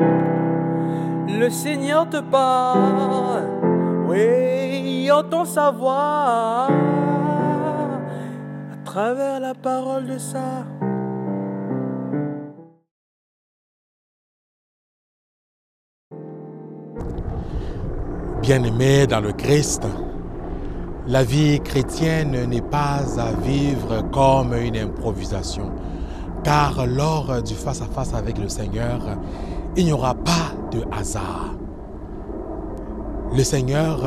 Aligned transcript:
Le 0.00 1.48
Seigneur 1.48 2.08
te 2.08 2.20
parle, 2.20 3.44
oui, 4.08 5.10
entend 5.10 5.44
sa 5.44 5.70
voix 5.70 6.68
à 8.72 8.76
travers 8.84 9.40
la 9.40 9.54
parole 9.54 10.06
de 10.06 10.18
ça. 10.18 10.64
Bien-aimé 18.42 19.06
dans 19.06 19.20
le 19.20 19.32
Christ, 19.32 19.86
la 21.06 21.22
vie 21.22 21.60
chrétienne 21.60 22.46
n'est 22.48 22.60
pas 22.60 23.00
à 23.18 23.32
vivre 23.32 24.02
comme 24.10 24.54
une 24.54 24.76
improvisation, 24.76 25.70
car 26.42 26.86
lors 26.86 27.42
du 27.42 27.54
face-à-face 27.54 28.14
avec 28.14 28.38
le 28.38 28.48
Seigneur, 28.48 29.00
il 29.76 29.84
n'y 29.84 29.92
aura 29.92 30.14
pas 30.14 30.52
de 30.72 30.82
hasard. 30.92 31.54
Le 33.34 33.44
Seigneur, 33.44 34.00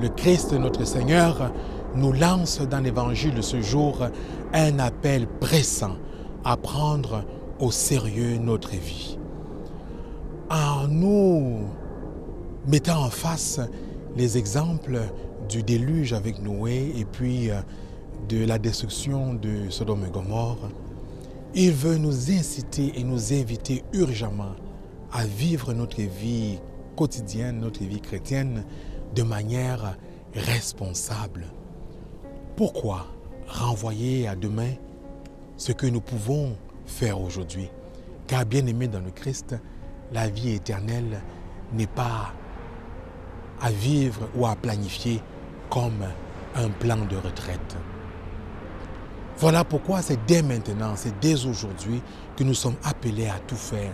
le 0.00 0.08
Christ, 0.08 0.52
notre 0.52 0.84
Seigneur, 0.84 1.52
nous 1.94 2.12
lance 2.12 2.60
dans 2.60 2.80
l'évangile 2.80 3.34
de 3.34 3.42
ce 3.42 3.60
jour 3.60 4.06
un 4.52 4.78
appel 4.78 5.26
pressant 5.26 5.96
à 6.44 6.56
prendre 6.56 7.24
au 7.60 7.70
sérieux 7.70 8.38
notre 8.38 8.70
vie. 8.70 9.18
En 10.50 10.88
nous 10.88 11.60
mettant 12.66 13.04
en 13.04 13.10
face 13.10 13.60
les 14.16 14.38
exemples 14.38 15.00
du 15.48 15.62
déluge 15.62 16.12
avec 16.12 16.42
Noé 16.42 16.92
et 16.96 17.04
puis 17.04 17.50
euh, 17.50 17.56
de 18.28 18.44
la 18.44 18.58
destruction 18.58 19.34
de 19.34 19.68
Sodome 19.70 20.04
et 20.06 20.10
Gomorre, 20.10 20.70
il 21.54 21.72
veut 21.72 21.98
nous 21.98 22.30
inciter 22.30 22.92
et 22.96 23.04
nous 23.04 23.32
inviter 23.32 23.84
urgemment 23.92 24.54
à 25.14 25.24
vivre 25.24 25.72
notre 25.72 26.02
vie 26.02 26.58
quotidienne, 26.96 27.60
notre 27.60 27.84
vie 27.84 28.00
chrétienne 28.00 28.64
de 29.14 29.22
manière 29.22 29.96
responsable. 30.34 31.46
Pourquoi 32.56 33.06
renvoyer 33.46 34.26
à 34.26 34.34
demain 34.34 34.72
ce 35.56 35.70
que 35.70 35.86
nous 35.86 36.00
pouvons 36.00 36.56
faire 36.84 37.20
aujourd'hui? 37.20 37.70
Car 38.26 38.44
bien 38.44 38.66
aimé 38.66 38.88
dans 38.88 39.00
le 39.00 39.12
Christ, 39.12 39.54
la 40.12 40.28
vie 40.28 40.50
éternelle 40.50 41.22
n'est 41.72 41.86
pas 41.86 42.32
à 43.60 43.70
vivre 43.70 44.28
ou 44.34 44.46
à 44.46 44.56
planifier 44.56 45.22
comme 45.70 46.04
un 46.56 46.70
plan 46.70 46.96
de 46.96 47.16
retraite. 47.16 47.76
Voilà 49.38 49.64
pourquoi 49.64 50.02
c'est 50.02 50.18
dès 50.26 50.42
maintenant, 50.42 50.94
c'est 50.96 51.18
dès 51.20 51.46
aujourd'hui 51.46 52.02
que 52.36 52.42
nous 52.42 52.54
sommes 52.54 52.76
appelés 52.82 53.28
à 53.28 53.38
tout 53.46 53.56
faire 53.56 53.92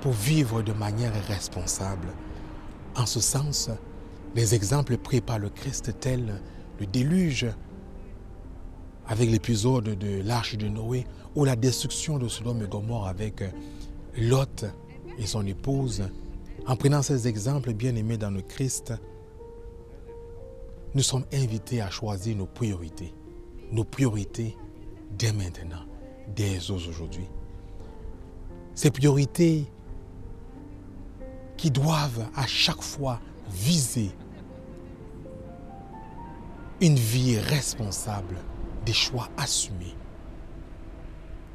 pour 0.00 0.12
vivre 0.12 0.62
de 0.62 0.72
manière 0.72 1.12
responsable. 1.26 2.08
En 2.96 3.06
ce 3.06 3.20
sens, 3.20 3.70
les 4.34 4.54
exemples 4.54 4.96
pris 4.98 5.20
par 5.20 5.38
le 5.38 5.48
Christ 5.48 5.98
tels 6.00 6.40
le 6.78 6.86
déluge 6.86 7.46
avec 9.06 9.30
l'épisode 9.30 9.98
de 9.98 10.22
l'arche 10.22 10.56
de 10.56 10.68
Noé 10.68 11.06
ou 11.34 11.44
la 11.44 11.56
destruction 11.56 12.18
de 12.18 12.28
Sodome 12.28 12.62
et 12.62 12.68
Gomorre 12.68 13.08
avec 13.08 13.42
Lot 14.16 14.64
et 15.18 15.26
son 15.26 15.46
épouse 15.46 16.04
en 16.68 16.76
prenant 16.76 17.00
ces 17.00 17.26
exemples 17.26 17.72
bien-aimés 17.72 18.18
dans 18.18 18.30
le 18.30 18.42
Christ, 18.42 18.92
nous 20.94 21.02
sommes 21.02 21.24
invités 21.32 21.80
à 21.80 21.90
choisir 21.90 22.36
nos 22.36 22.46
priorités. 22.46 23.14
Nos 23.72 23.84
priorités 23.84 24.54
dès 25.18 25.32
maintenant, 25.32 25.84
dès 26.36 26.70
aujourd'hui. 26.70 27.26
Ces 28.74 28.90
priorités 28.90 29.64
qui 31.58 31.70
doivent 31.70 32.26
à 32.34 32.46
chaque 32.46 32.80
fois 32.80 33.20
viser 33.50 34.10
une 36.80 36.94
vie 36.94 37.38
responsable, 37.38 38.36
des 38.86 38.92
choix 38.92 39.28
assumés. 39.36 39.96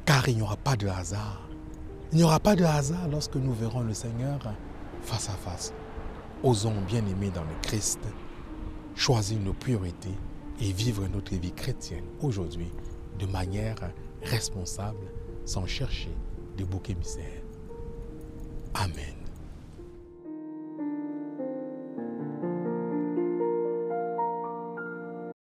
Car 0.04 0.28
il 0.28 0.36
n'y 0.36 0.42
aura 0.42 0.56
pas 0.56 0.76
de 0.76 0.86
hasard. 0.86 1.48
Il 2.12 2.18
n'y 2.18 2.22
aura 2.24 2.38
pas 2.38 2.54
de 2.54 2.64
hasard 2.64 3.08
lorsque 3.08 3.36
nous 3.36 3.54
verrons 3.54 3.80
le 3.80 3.94
Seigneur 3.94 4.38
face 5.00 5.30
à 5.30 5.32
face. 5.32 5.72
Osons 6.42 6.82
bien 6.86 7.04
aimer 7.06 7.30
dans 7.30 7.42
le 7.42 7.54
Christ, 7.62 8.00
choisir 8.94 9.40
nos 9.40 9.54
priorités 9.54 10.14
et 10.60 10.70
vivre 10.72 11.08
notre 11.08 11.34
vie 11.34 11.52
chrétienne 11.52 12.04
aujourd'hui 12.20 12.70
de 13.18 13.26
manière 13.26 13.76
responsable 14.22 15.06
sans 15.46 15.66
chercher 15.66 16.14
de 16.58 16.64
bouc 16.64 16.90
émissaire. 16.90 17.42
Amen. 18.74 19.13